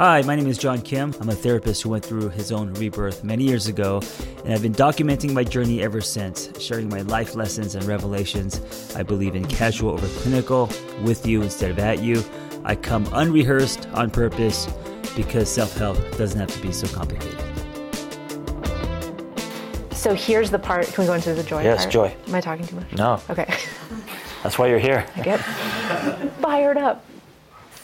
[0.00, 1.14] Hi, my name is John Kim.
[1.20, 4.00] I'm a therapist who went through his own rebirth many years ago,
[4.46, 8.96] and I've been documenting my journey ever since, sharing my life lessons and revelations.
[8.96, 10.70] I believe in casual over clinical,
[11.02, 12.24] with you instead of at you.
[12.64, 14.70] I come unrehearsed on purpose
[15.16, 17.38] because self help doesn't have to be so complicated.
[19.92, 20.86] So here's the part.
[20.86, 21.62] Can we go into the joy?
[21.62, 21.92] Yes, part?
[21.92, 22.16] joy.
[22.26, 22.90] Am I talking too much?
[22.94, 23.20] No.
[23.28, 23.44] Okay.
[24.42, 25.06] That's why you're here.
[25.14, 25.40] I get
[26.40, 27.04] fired up.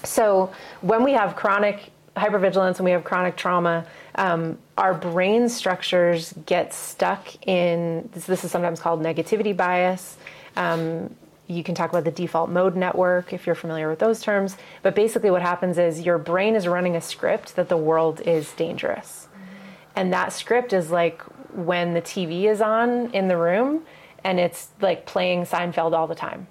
[0.02, 6.34] So when we have chronic hypervigilance and we have chronic trauma, um, our brain structures
[6.46, 10.16] get stuck in this, this is sometimes called negativity bias.
[10.56, 11.14] Um,
[11.46, 14.56] you can talk about the default mode network if you're familiar with those terms.
[14.82, 18.50] But basically, what happens is your brain is running a script that the world is
[18.52, 19.28] dangerous.
[19.94, 21.22] And that script is like
[21.55, 23.84] when the TV is on in the room
[24.24, 26.48] and it's like playing Seinfeld all the time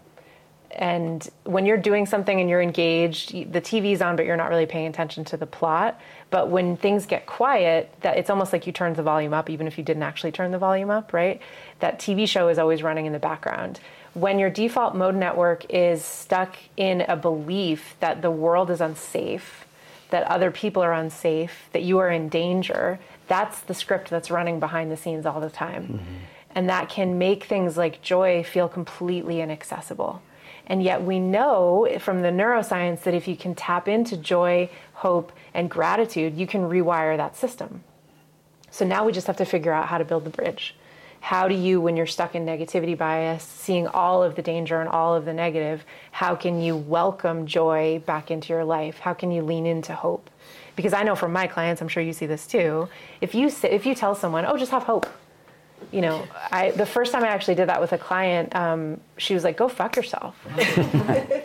[0.76, 4.66] and when you're doing something and you're engaged the tv's on but you're not really
[4.66, 6.00] paying attention to the plot.
[6.32, 9.68] But when things get quiet that it's almost like you turn the volume up even
[9.68, 11.42] if you didn't actually turn the volume up right?
[11.80, 13.80] That tv show is always running in the background.
[14.14, 19.66] When your default mode network is stuck in a belief that the world is unsafe
[20.10, 24.60] that other people are unsafe that you are in danger that's the script that's running
[24.60, 25.84] behind the scenes all the time.
[25.84, 26.16] Mm-hmm.
[26.54, 30.22] and that can make things like joy feel completely inaccessible
[30.68, 35.32] and yet we know from the neuroscience that if you can tap into joy, hope,
[35.54, 37.84] and gratitude, you can rewire that system.
[38.72, 40.76] So now we just have to figure out how to build the bridge.
[41.22, 44.88] How do you, when you're stuck in negativity bias, seeing all of the danger and
[44.90, 49.00] all of the negative, how can you welcome joy back into your life?
[49.00, 50.30] How can you lean into hope?
[50.76, 52.90] Because I know from my clients, I'm sure you see this too.
[53.22, 55.08] If you say, if you tell someone, "Oh, just have hope,"
[55.92, 59.34] you know, I the first time I actually did that with a client, um, she
[59.34, 60.36] was like, "Go fuck yourself,"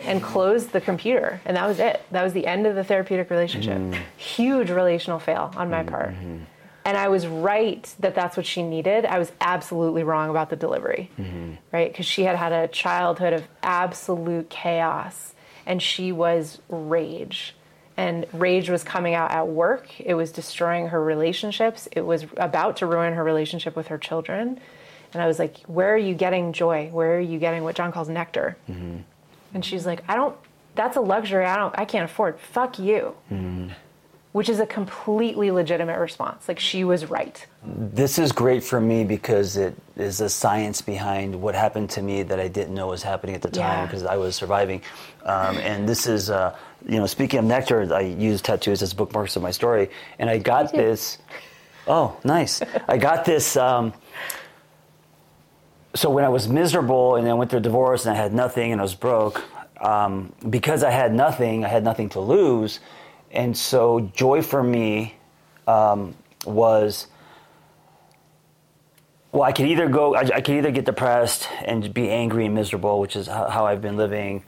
[0.03, 2.01] and closed the computer, and that was it.
[2.11, 3.77] That was the end of the therapeutic relationship.
[3.77, 3.97] Mm.
[4.17, 6.43] Huge relational fail on my part, mm-hmm.
[6.85, 9.05] and I was right that that's what she needed.
[9.05, 11.53] I was absolutely wrong about the delivery, mm-hmm.
[11.71, 11.91] right?
[11.91, 15.33] Because she had had a childhood of absolute chaos,
[15.65, 17.55] and she was rage
[18.01, 19.87] and rage was coming out at work.
[19.99, 21.87] It was destroying her relationships.
[21.91, 24.59] It was about to ruin her relationship with her children.
[25.13, 26.89] And I was like, Where are you getting joy?
[26.91, 28.57] Where are you getting what John calls nectar?
[28.67, 28.97] Mm-hmm.
[29.53, 30.35] And she's like, I don't,
[30.73, 32.39] that's a luxury I don't, I can't afford.
[32.39, 33.15] Fuck you.
[33.31, 33.69] Mm-hmm.
[34.31, 36.47] Which is a completely legitimate response.
[36.47, 37.45] Like she was right.
[37.65, 42.23] This is great for me because it is a science behind what happened to me
[42.23, 44.11] that I didn't know was happening at the time because yeah.
[44.11, 44.81] I was surviving.
[45.25, 46.55] Um, and this is, uh,
[46.87, 50.37] you know, speaking of nectar, I use tattoos as bookmarks of my story, and I
[50.37, 51.17] got this.
[51.85, 52.61] Oh, nice!
[52.87, 53.57] I got this.
[53.57, 53.93] Um,
[55.93, 58.71] so when I was miserable and I went through a divorce and I had nothing
[58.71, 59.43] and I was broke,
[59.81, 62.79] um, because I had nothing, I had nothing to lose,
[63.31, 65.15] and so joy for me
[65.67, 66.15] um,
[66.45, 67.07] was.
[69.31, 70.15] Well, I could either go.
[70.15, 73.65] I, I could either get depressed and be angry and miserable, which is how, how
[73.65, 74.43] I've been living,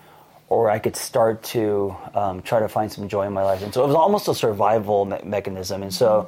[0.49, 3.63] or I could start to um, try to find some joy in my life.
[3.63, 5.83] And so it was almost a survival me- mechanism.
[5.83, 6.27] And so,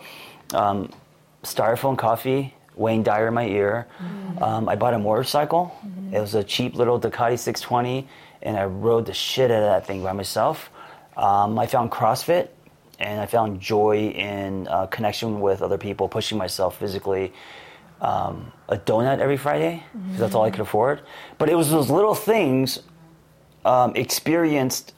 [0.54, 0.90] um,
[1.44, 3.88] styrofoam coffee, Wayne Dyer in my ear.
[4.00, 4.44] Mm-hmm.
[4.44, 5.76] Um, I bought a motorcycle.
[5.86, 6.16] Mm-hmm.
[6.16, 8.08] It was a cheap little Ducati 620,
[8.42, 10.70] and I rode the shit out of that thing by myself.
[11.18, 12.50] Um, I found CrossFit,
[13.00, 17.34] and I found joy in uh, connection with other people, pushing myself physically.
[18.02, 20.18] Um, a donut every Friday, because mm-hmm.
[20.18, 21.02] that's all I could afford.
[21.38, 22.80] But it was those little things
[23.64, 24.94] um, experienced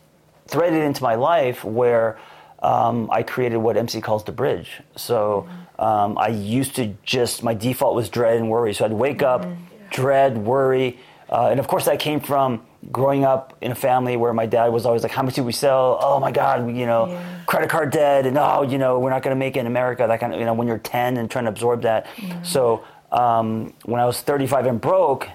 [0.47, 2.17] threaded into my life where
[2.59, 4.81] um, I created what MC calls the bridge.
[4.95, 8.73] So um, I used to just my default was dread and worry.
[8.73, 9.63] So I'd wake up, mm-hmm.
[9.91, 14.33] dread, worry, uh, and of course that came from growing up in a family where
[14.33, 15.99] my dad was always like, "How much do we sell?
[16.01, 17.43] Oh my God, you know, yeah.
[17.45, 20.05] credit card debt, and oh, you know, we're not going to make it in America."
[20.07, 22.05] That kind of, you know, when you're 10 and trying to absorb that.
[22.15, 22.43] Mm-hmm.
[22.43, 25.27] So um, when I was 35 and broke,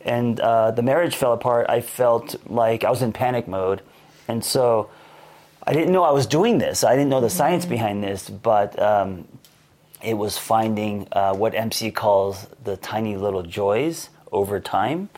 [0.00, 3.82] and uh, the marriage fell apart, I felt like I was in panic mode.
[4.26, 4.90] And so
[5.66, 6.84] I didn't know I was doing this.
[6.84, 7.74] I didn't know the science mm-hmm.
[7.74, 9.26] behind this, but um,
[10.02, 15.08] it was finding uh, what MC calls the tiny little joys over time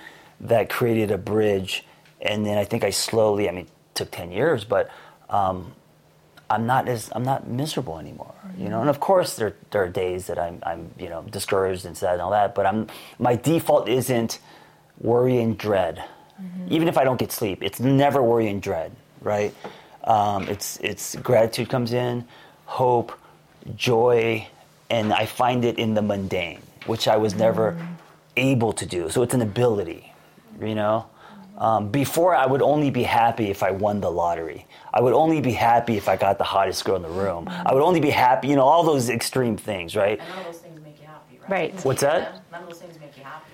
[0.41, 1.85] that created a bridge.
[2.21, 4.91] And then I think I slowly, I mean, it took 10 years, but
[5.29, 5.73] um,
[6.51, 8.81] I'm not as I'm not miserable anymore, you know.
[8.81, 12.15] And of course, there there are days that I'm I'm you know discouraged and sad
[12.15, 12.57] and all that.
[12.57, 12.89] But I'm
[13.21, 14.41] my default isn't
[14.99, 16.05] worry and dread.
[16.43, 16.67] Mm-hmm.
[16.73, 18.91] Even if I don't get sleep, it's never worry and dread,
[19.23, 19.55] right?
[20.03, 22.25] Um, it's it's gratitude comes in,
[22.65, 23.13] hope,
[23.77, 24.49] joy,
[24.91, 27.93] and I find it in the mundane, which I was never mm-hmm.
[28.37, 29.09] able to do.
[29.09, 30.10] So it's an ability,
[30.67, 31.07] you know.
[31.59, 34.67] Um, before, I would only be happy if I won the lottery.
[34.95, 37.49] I would only be happy if I got the hottest girl in the room.
[37.49, 40.19] I would only be happy, you know, all those extreme things, right?
[40.19, 41.51] And none of those things make you happy, right?
[41.51, 41.85] Right.
[41.85, 42.41] What's that?
[42.51, 43.51] None of those things make you happy.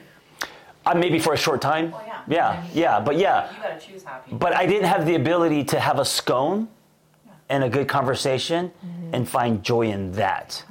[0.86, 1.92] Uh, maybe for a short time.
[1.96, 2.22] Oh, yeah.
[2.28, 3.50] Yeah, I mean, yeah, but yeah.
[3.52, 4.32] You gotta choose happy.
[4.32, 6.68] But I didn't have the ability to have a scone
[7.48, 8.70] and a good conversation
[9.12, 10.62] and find joy in that.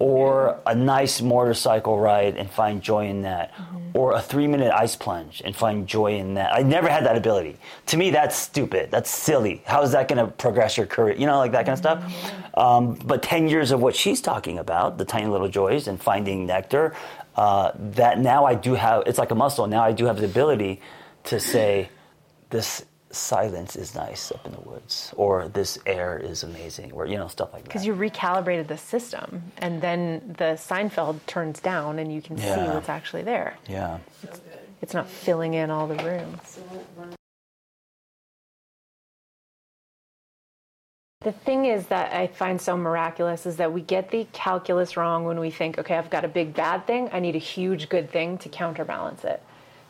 [0.00, 3.54] Or a nice motorcycle ride and find joy in that.
[3.94, 6.52] Or a three minute ice plunge and find joy in that.
[6.52, 7.58] I never had that ability.
[7.86, 8.90] To me, that's stupid.
[8.90, 9.62] That's silly.
[9.66, 11.14] How is that going to progress your career?
[11.16, 12.54] You know, like that kind of stuff.
[12.56, 16.46] Um, but 10 years of what she's talking about, the tiny little joys and finding
[16.46, 16.94] nectar,
[17.36, 19.66] uh, that now I do have, it's like a muscle.
[19.66, 20.80] Now I do have the ability
[21.24, 21.90] to say,
[22.50, 27.16] this silence is nice up in the woods, or this air is amazing, or, you
[27.16, 27.68] know, stuff like that.
[27.68, 32.44] Because you recalibrated the system, and then the Seinfeld turns down, and you can see
[32.44, 33.56] what's actually there.
[33.68, 33.98] yeah.
[34.82, 36.58] It's not filling in all the rooms.
[41.20, 45.24] The thing is that I find so miraculous is that we get the calculus wrong
[45.24, 48.10] when we think, okay, I've got a big bad thing, I need a huge good
[48.10, 49.42] thing to counterbalance it.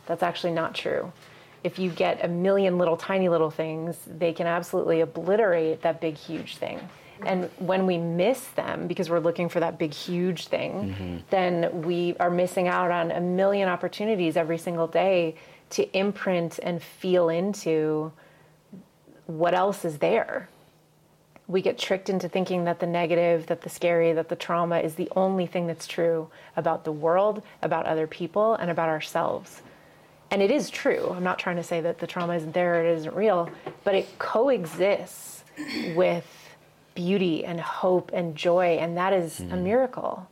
[0.06, 1.12] That's actually not true.
[1.62, 6.16] If you get a million little tiny little things, they can absolutely obliterate that big
[6.16, 6.80] huge thing.
[7.26, 11.16] And when we miss them because we're looking for that big huge thing, mm-hmm.
[11.28, 15.34] then we are missing out on a million opportunities every single day
[15.70, 18.10] to imprint and feel into
[19.26, 20.48] what else is there
[21.50, 24.94] we get tricked into thinking that the negative, that the scary, that the trauma is
[24.94, 29.60] the only thing that's true about the world, about other people, and about ourselves.
[30.30, 31.12] And it is true.
[31.14, 33.50] I'm not trying to say that the trauma isn't there, it isn't real,
[33.82, 35.44] but it coexists
[35.94, 36.26] with
[36.94, 40.28] beauty and hope and joy, and that is a miracle.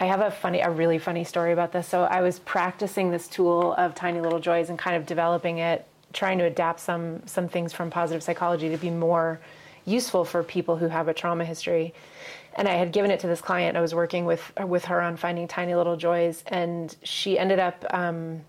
[0.00, 1.88] I have a funny, a really funny story about this.
[1.88, 5.86] So I was practicing this tool of tiny little joys and kind of developing it,
[6.12, 9.40] trying to adapt some some things from positive psychology to be more
[9.84, 11.94] useful for people who have a trauma history.
[12.56, 13.76] And I had given it to this client.
[13.76, 17.84] I was working with with her on finding tiny little joys, and she ended up
[17.90, 18.42] um,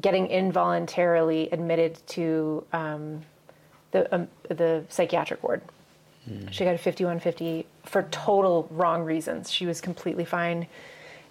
[0.00, 3.22] getting involuntarily admitted to um,
[3.92, 5.62] the um, the psychiatric ward.
[6.50, 9.50] She got a 5150 for total wrong reasons.
[9.50, 10.66] She was completely fine,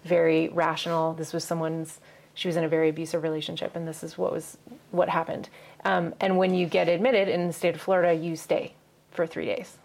[0.06, 1.14] very rational.
[1.14, 2.00] This was someone's.
[2.34, 4.58] She was in a very abusive relationship, and this is what was
[4.92, 5.50] what happened.
[5.84, 8.74] Um, and when you get admitted in the state of Florida, you stay
[9.12, 9.78] for three days,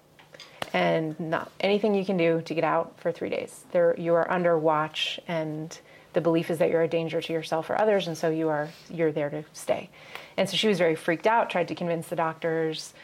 [0.73, 3.65] and not anything you can do to get out for three days.
[3.73, 5.77] There, you are under watch, and
[6.13, 8.69] the belief is that you're a danger to yourself or others, and so you are
[8.91, 9.91] you're there to stay.
[10.37, 11.51] And so she was very freaked out.
[11.51, 12.95] Tried to convince the doctors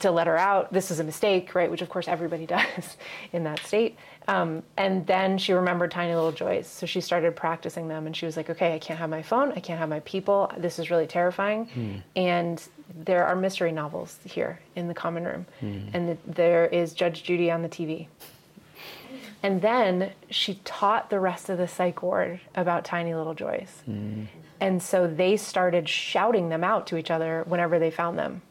[0.00, 0.72] to let her out.
[0.72, 1.70] This is a mistake, right?
[1.70, 2.96] Which of course everybody does
[3.32, 3.96] in that state.
[4.26, 8.06] Um, and then she remembered tiny little joys, so she started practicing them.
[8.06, 9.52] And she was like, "Okay, I can't have my phone.
[9.52, 10.50] I can't have my people.
[10.56, 12.66] This is really terrifying." And
[13.04, 15.46] there are mystery novels here in the common room,
[15.94, 18.08] and the, there is Judge Judy on the TV.
[19.44, 23.82] And then she taught the rest of the psych ward about tiny little joys.
[23.88, 24.26] Mm.
[24.60, 28.42] And so they started shouting them out to each other whenever they found them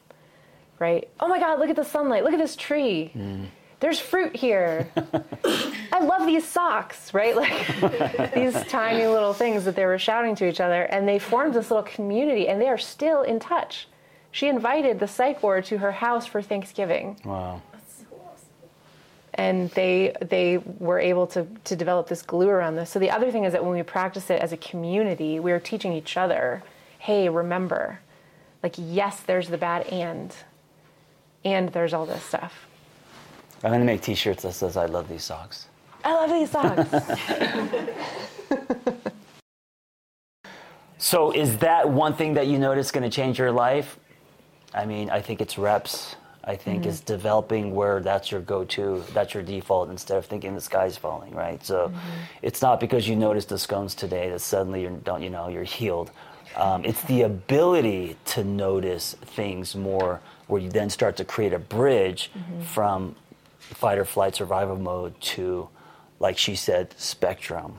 [0.83, 1.07] right?
[1.21, 2.23] Oh my God, look at the sunlight.
[2.23, 3.11] Look at this tree.
[3.15, 3.47] Mm.
[3.79, 4.91] There's fruit here.
[5.91, 7.35] I love these socks, right?
[7.35, 10.83] Like these tiny little things that they were shouting to each other.
[10.83, 13.87] And they formed this little community and they are still in touch.
[14.31, 17.17] She invited the psych ward to her house for Thanksgiving.
[17.23, 17.61] Wow.
[19.35, 22.89] And they they were able to, to develop this glue around this.
[22.91, 25.59] So the other thing is that when we practice it as a community, we are
[25.59, 26.63] teaching each other,
[26.99, 27.99] hey, remember,
[28.61, 30.35] like yes, there's the bad and
[31.43, 32.67] and there's all this stuff.
[33.63, 35.67] I'm going to make t shirts that says, I love these socks.
[36.03, 36.89] I love these socks.
[41.03, 43.99] So, is that one thing that you notice going to change your life?
[44.73, 46.15] I mean, I think it's reps.
[46.45, 47.05] I think is mm-hmm.
[47.05, 51.63] developing where that's your go-to, that's your default, instead of thinking the sky's falling, right?
[51.65, 51.99] So, mm-hmm.
[52.41, 55.63] it's not because you noticed the scones today that suddenly you don't, you know, you're
[55.63, 56.11] healed.
[56.55, 61.59] Um, it's the ability to notice things more, where you then start to create a
[61.59, 62.61] bridge mm-hmm.
[62.61, 63.15] from
[63.59, 65.69] fight or flight survival mode to,
[66.19, 67.75] like she said, spectrum.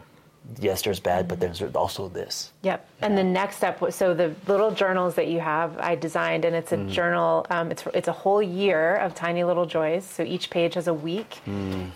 [0.61, 2.53] Yes, there's bad, but there's also this.
[2.63, 2.87] Yep.
[3.01, 6.55] And the next step was so the little journals that you have, I designed, and
[6.55, 7.47] it's a journal.
[7.51, 10.05] Um, it's it's a whole year of tiny little joys.
[10.05, 11.41] So each page has a week,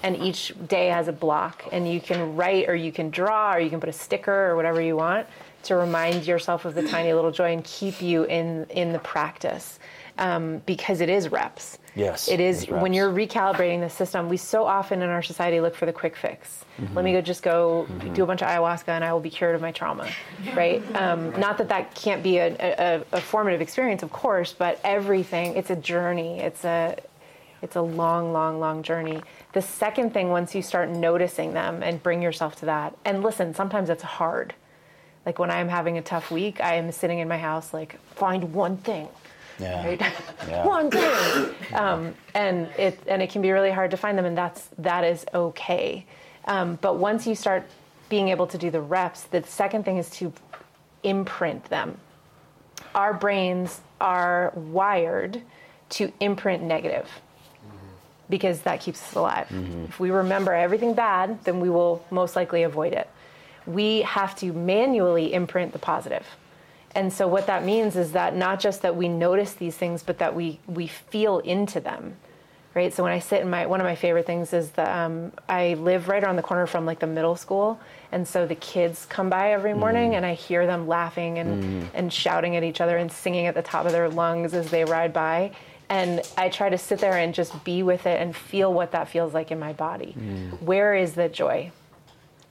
[0.03, 3.61] and each day has a block, and you can write or you can draw or
[3.61, 5.27] you can put a sticker or whatever you want
[5.65, 9.79] to remind yourself of the tiny little joy and keep you in in the practice,
[10.17, 11.79] um, because it is reps.
[11.99, 14.29] Yes, It is when you're recalibrating the system.
[14.29, 16.65] We so often in our society look for the quick fix.
[16.81, 16.95] Mm-hmm.
[16.95, 19.55] Let me go just go do a bunch of ayahuasca and I will be cured
[19.55, 20.09] of my trauma,
[20.55, 20.83] right?
[20.99, 25.55] Um, not that that can't be a, a, a formative experience, of course, but everything.
[25.57, 26.41] It's a journey.
[26.41, 26.97] It's a
[27.63, 29.21] it's a long, long, long journey.
[29.53, 33.55] The second thing, once you start noticing them and bring yourself to that, and listen,
[33.55, 34.55] sometimes it's hard.
[35.27, 38.55] Like when I'm having a tough week, I am sitting in my house, like, find
[38.55, 39.09] one thing,
[39.59, 39.87] Yeah.
[39.87, 40.01] right?
[40.49, 40.65] Yeah.
[40.67, 41.55] one thing.
[41.75, 45.05] Um, and it and it can be really hard to find them, and that's that
[45.05, 46.07] is okay.
[46.47, 47.65] Um, but once you start
[48.09, 50.33] being able to do the reps, the second thing is to
[51.03, 51.99] imprint them.
[52.95, 55.43] Our brains are wired
[55.91, 57.09] to imprint negative
[58.31, 59.49] because that keeps us alive.
[59.89, 63.09] If we remember everything bad, then we will most likely avoid it.
[63.67, 66.27] We have to manually imprint the positive.
[66.95, 70.19] And so what that means is that not just that we notice these things, but
[70.19, 72.17] that we we feel into them.
[72.75, 72.93] Right?
[72.93, 75.75] So when I sit in my one of my favorite things is that um, I
[75.75, 77.81] live right around the corner from like the middle school,
[78.13, 80.17] and so the kids come by every morning, mm.
[80.17, 81.89] and I hear them laughing and mm.
[81.95, 84.85] and shouting at each other and singing at the top of their lungs as they
[84.85, 85.53] ride by,
[85.89, 89.09] and I try to sit there and just be with it and feel what that
[89.09, 90.15] feels like in my body.
[90.17, 90.63] Mm.
[90.63, 91.73] Where is the joy?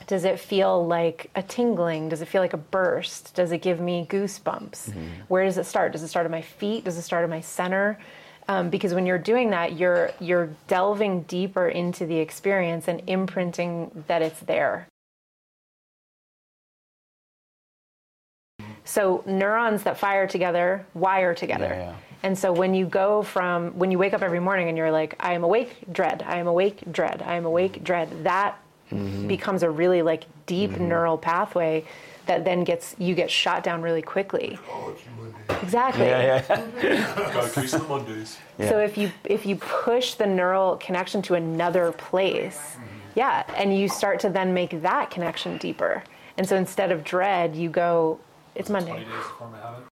[0.08, 2.08] Does it feel like a tingling?
[2.08, 3.36] Does it feel like a burst?
[3.36, 4.94] Does it give me goosebumps?
[5.28, 5.92] Where does it start?
[5.92, 6.86] Does it start at my feet?
[6.86, 8.00] Does it start at my center?
[8.48, 14.06] Um, because when you're doing that, you're you're delving deeper into the experience and imprinting
[14.08, 14.88] that it's there.
[18.86, 21.66] So neurons that fire together wire together.
[21.66, 21.96] Yeah, yeah.
[22.24, 25.16] And so when you go from when you wake up every morning and you're like,
[25.20, 28.58] I am awake, dread, I am awake, dread, I am awake, dread, that
[28.92, 29.28] Mm-hmm.
[29.28, 31.84] becomes a really like deep neural pathway
[32.26, 34.58] that then gets you get shot down really quickly.
[35.62, 36.06] Exactly.
[36.06, 36.44] Yeah,
[36.82, 37.32] yeah.
[37.34, 38.38] Go kiss.
[38.70, 42.78] So if you if you push the neural connection to another place,
[43.16, 46.04] yeah, and you start to then make that connection deeper.
[46.38, 48.20] And so instead of dread, you go,
[48.56, 49.00] it's Monday.
[49.00, 49.84] days before my habit.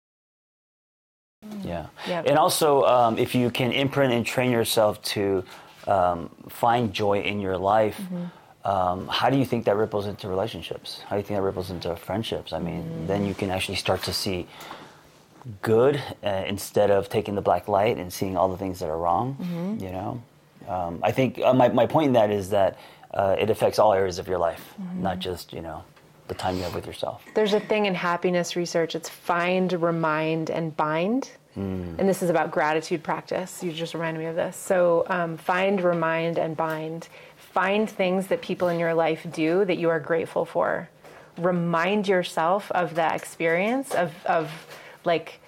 [1.63, 1.87] Yeah.
[2.07, 2.23] Yeah.
[2.25, 5.43] And also, um, if you can imprint and train yourself to
[5.87, 8.25] um, find joy in your life, Mm-hmm.
[8.65, 10.99] Um, how do you think that ripples into relationships?
[11.07, 12.51] How do you think that ripples into friendships?
[12.51, 13.07] I mean, Mm-hmm.
[13.07, 14.47] then you can actually start to see
[15.61, 18.97] good uh, instead of taking the black light and seeing all the things that are
[18.97, 19.37] wrong.
[19.39, 19.83] Mm-hmm.
[19.85, 20.23] You know,
[20.67, 22.77] um, I think uh, my my point in that is that
[23.13, 25.03] uh, it affects all areas of your life, Mm-hmm.
[25.03, 25.83] not just you know
[26.27, 27.23] the time you have with yourself.
[27.35, 28.95] There's a thing in happiness research.
[28.95, 31.29] It's find, remind, and bind.
[31.57, 33.63] And this is about gratitude practice.
[33.63, 34.57] You just reminded me of this.
[34.57, 37.07] So um, find, remind, and bind.
[37.55, 40.89] Find things that people in your life do that you are grateful for.
[41.37, 44.51] Remind yourself of that experience of, of
[45.05, 45.39] like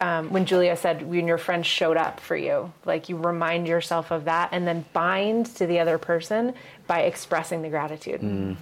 [0.00, 4.10] um, when Julia said when your friend showed up for you, like you remind yourself
[4.10, 6.54] of that and then bind to the other person
[6.88, 8.56] by expressing the gratitude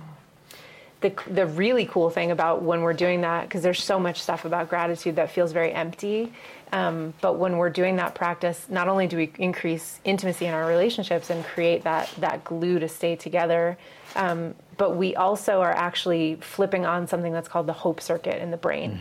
[1.02, 4.44] the, the really cool thing about when we're doing that, because there's so much stuff
[4.44, 6.32] about gratitude that feels very empty,
[6.72, 10.66] um, but when we're doing that practice, not only do we increase intimacy in our
[10.66, 13.76] relationships and create that, that glue to stay together,
[14.16, 18.50] um, but we also are actually flipping on something that's called the hope circuit in
[18.50, 18.98] the brain.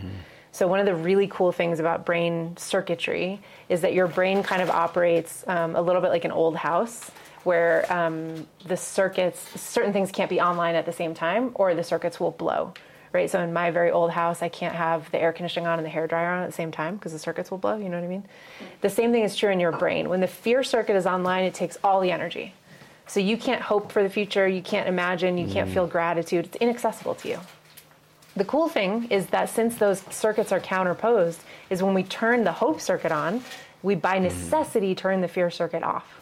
[0.54, 3.40] So, one of the really cool things about brain circuitry
[3.70, 7.10] is that your brain kind of operates um, a little bit like an old house
[7.44, 11.84] where um, the circuits, certain things can't be online at the same time, or the
[11.84, 12.74] circuits will blow.
[13.12, 13.28] Right.
[13.28, 15.90] So in my very old house, I can't have the air conditioning on and the
[15.90, 17.76] hair dryer on at the same time because the circuits will blow.
[17.76, 18.24] You know what I mean?
[18.80, 20.08] The same thing is true in your brain.
[20.08, 22.54] When the fear circuit is online, it takes all the energy.
[23.06, 24.48] So you can't hope for the future.
[24.48, 25.36] You can't imagine.
[25.36, 26.46] You can't feel gratitude.
[26.46, 27.40] It's inaccessible to you.
[28.34, 32.52] The cool thing is that since those circuits are counterposed, is when we turn the
[32.52, 33.42] hope circuit on,
[33.82, 36.21] we by necessity turn the fear circuit off.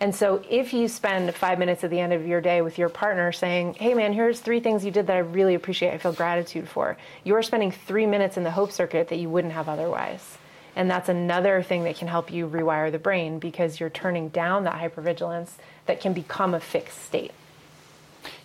[0.00, 2.88] And so if you spend five minutes at the end of your day with your
[2.88, 6.14] partner saying, hey man, here's three things you did that I really appreciate, I feel
[6.14, 10.38] gratitude for, you're spending three minutes in the hope circuit that you wouldn't have otherwise.
[10.74, 14.64] And that's another thing that can help you rewire the brain because you're turning down
[14.64, 15.50] that hypervigilance
[15.84, 17.32] that can become a fixed state.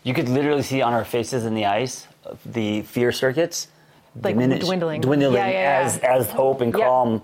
[0.04, 2.08] You could literally see on our faces in the eyes
[2.46, 3.68] the fear circuits
[4.22, 5.02] Like dwindling.
[5.02, 5.86] dwindling Yeah, yeah, yeah.
[5.86, 7.22] as as hope and calm.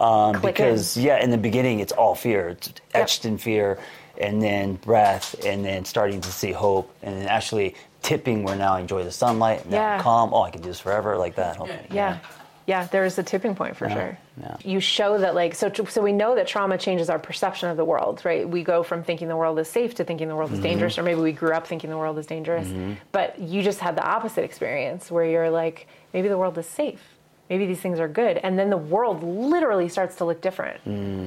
[0.00, 1.04] Um, because in.
[1.04, 3.78] yeah, in the beginning it's all fear, it's etched in fear,
[4.20, 8.74] and then breath, and then starting to see hope, and then actually tipping where now
[8.74, 10.02] I enjoy the sunlight, now I'm Yeah.
[10.02, 10.34] calm.
[10.34, 11.56] Oh, I can do this forever, like that.
[11.56, 11.86] Hopefully.
[11.90, 12.18] Yeah.
[12.66, 14.16] Yeah, there is a tipping point for sure.
[14.40, 14.56] yeah.
[14.64, 17.84] You show that like so so we know that trauma changes our perception of the
[17.84, 18.48] world, right?
[18.48, 21.02] We go from thinking the world is safe to thinking the world is dangerous or
[21.02, 22.66] maybe we grew up thinking the world is dangerous.
[23.12, 27.02] But you just had the opposite experience where you're like maybe the world is safe.
[27.50, 28.38] Maybe these things are good.
[28.38, 30.80] And then the world literally starts to look different.
[30.80, 31.26] Hmm.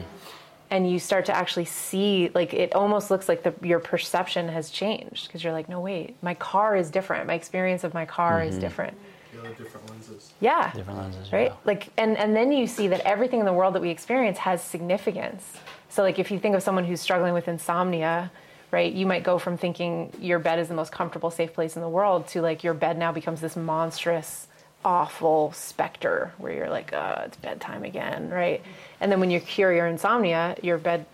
[0.70, 4.70] and you start to actually see like it almost looks like the, your perception has
[4.70, 5.28] changed.
[5.28, 6.16] Because you're like no wait.
[6.22, 7.28] My car is different.
[7.28, 8.62] My experience of my car is mm-hmm.
[8.62, 8.98] different.
[9.34, 10.34] Yeah, different lenses.
[10.40, 10.72] yeah.
[10.74, 11.52] Different lenses, right?
[11.52, 11.56] yeah.
[11.64, 14.62] like and and then you see that everything in the world that we experience has
[14.62, 15.54] significance.
[15.90, 18.32] So like if you think of someone who's struggling with insomnia
[18.72, 21.82] right you might go from thinking your bed is the most comfortable safe place in
[21.82, 24.48] the world to like your bed now becomes this monstrous
[24.88, 28.62] awful specter where you're like uh, it's bedtime again right
[29.02, 31.06] and then when you cure your insomnia your bed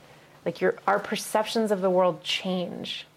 [0.46, 3.08] like your our perceptions of the world change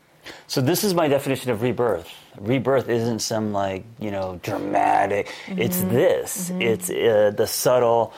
[0.48, 2.08] So this is my definition of rebirth.
[2.54, 5.24] Rebirth isn't some like you know dramatic.
[5.64, 6.30] It's this.
[6.70, 8.12] It's uh, the subtle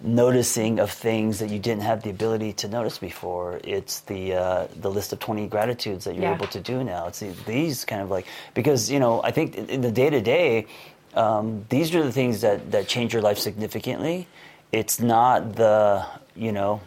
[0.00, 3.60] noticing of things that you didn't have the ability to notice before.
[3.62, 6.34] It's the uh, the list of twenty gratitudes that you're Yeah.
[6.34, 7.06] able to do now.
[7.06, 10.20] It's these kind of like because you know I think in- in the day to
[10.20, 10.66] day,
[11.14, 14.28] Um, these are the things that that change your life significantly.
[14.72, 16.80] It's not the you know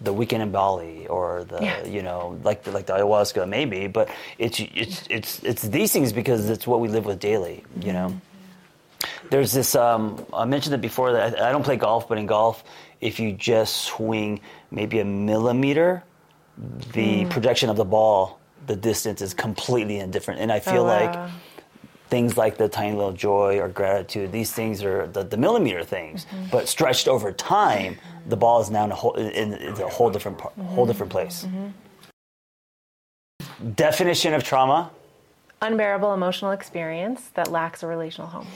[0.00, 1.84] the weekend in Bali or the Yeah.
[1.84, 6.12] you know like the, like the ayahuasca maybe, but it's it's it's it's these things
[6.12, 7.64] because it's what we live with daily.
[7.76, 7.92] You mm-hmm.
[7.92, 8.20] know,
[9.30, 9.74] there's this.
[9.74, 12.62] Um, I mentioned it before that I, I don't play golf, but in golf,
[13.00, 16.04] if you just swing maybe a millimeter,
[16.92, 17.28] the hmm.
[17.30, 21.30] projection of the ball, the distance is completely indifferent, and I feel Oh, like wow.
[22.12, 26.18] Things like the tiny little joy or gratitude, these things are the, the millimeter things,
[26.26, 26.50] Mm-hmm.
[26.54, 27.92] but stretched over time,
[28.32, 30.74] the ball is now in a whole, in, in a whole different par- Mm-hmm.
[30.74, 31.46] whole different place.
[33.74, 34.90] Definition of trauma:
[35.62, 38.46] unbearable emotional experience that lacks a relational home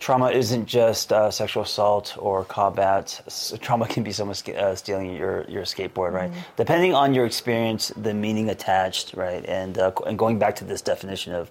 [0.00, 3.04] Trauma isn't just uh, sexual assault or combat.
[3.26, 6.30] S- Trauma can be someone uh, stealing your, your skateboard, right?
[6.56, 9.42] Depending on your experience, the meaning attached, right?
[9.60, 11.44] And uh, and going back to this definition of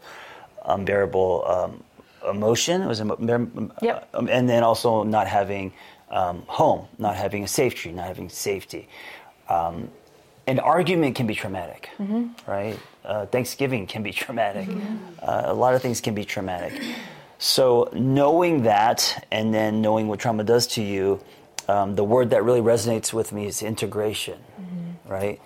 [0.66, 1.84] unbearable um,
[2.30, 4.10] emotion, was it, um, Yep.
[4.14, 5.74] um, and then also not having
[6.10, 8.88] um, home, not having a safety, not having safety.
[9.50, 9.90] Um,
[10.48, 11.90] an argument can be traumatic,
[12.48, 12.78] right?
[13.06, 14.68] Uh, Thanksgiving can be traumatic.
[15.22, 16.82] Uh, a lot of things can be traumatic.
[17.40, 21.20] So knowing that, and then knowing what trauma does to you,
[21.68, 24.40] um, the word that really resonates with me is integration,
[25.06, 25.40] right?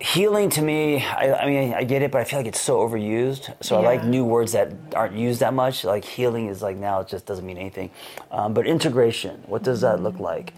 [0.00, 2.78] Healing to me, I, I mean, I get it, but I feel like it's so
[2.78, 3.54] overused.
[3.62, 5.84] So I like new words that aren't used that much.
[5.84, 7.90] Like healing is like now it just doesn't mean anything.
[8.30, 10.54] Um, but integration, what does that look like?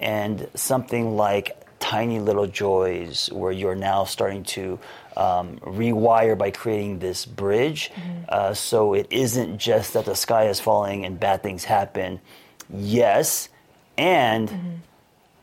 [0.00, 4.78] And something like tiny little joys where you're now starting to
[5.16, 7.90] um, rewire by creating this bridge.
[8.28, 12.20] Uh, so it isn't just that the sky is falling and bad things happen.
[12.70, 13.48] Yes,
[13.98, 14.80] and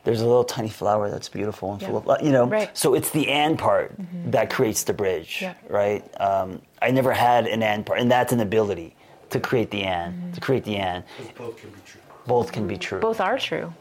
[0.04, 2.76] there's a little tiny flower that's beautiful and full of, uh, you know, Right.
[2.76, 3.94] so it's the and part
[4.28, 5.54] that creates the bridge, Yeah.
[5.70, 6.04] right?
[6.20, 8.96] Um, I never had an and part, and that's an ability
[9.30, 11.04] to create the and, to create the and.
[11.38, 12.02] Both can be true.
[12.26, 13.00] Both can be true.
[13.00, 13.74] both are true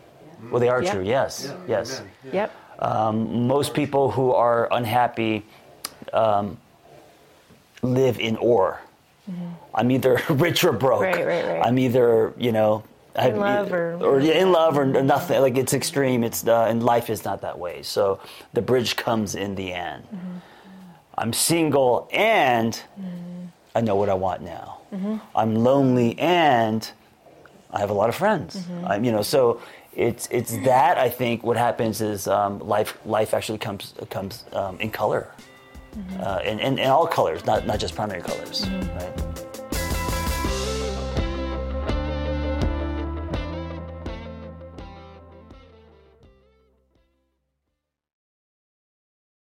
[0.50, 0.92] Well, they are Yeah.
[0.94, 2.00] true, yes, yes.
[2.00, 2.12] Amen.
[2.24, 2.32] Yeah.
[2.82, 5.44] yep Most people who are unhappy
[6.12, 6.56] um,
[7.82, 8.80] live in or.
[9.74, 11.02] I'm either rich or broke.
[11.02, 11.18] Mm-hmm.
[11.20, 11.66] Right, right, right.
[11.66, 12.82] I'm either, you know,
[13.16, 15.40] I have- love or- or yeah, in love or nothing.
[15.40, 16.22] Like it's extreme.
[16.24, 17.82] It's uh, and life is not that way.
[17.82, 18.20] So
[18.52, 20.04] the bridge comes in the end.
[20.04, 20.36] Mm-hmm.
[21.18, 23.46] I'm single and Mm-hmm.
[23.74, 24.78] I know what I want now.
[25.36, 26.90] I'm lonely and
[27.70, 28.56] I have a lot of friends.
[28.56, 28.86] Mm-hmm.
[28.86, 29.60] I'm, you know, so
[29.94, 34.78] it's it's that I think what happens is um, life life actually comes comes um,
[34.80, 35.28] in color,
[35.96, 36.20] Mm-hmm.
[36.22, 39.29] uh, in, in, in all colors, not not just primary colors, right?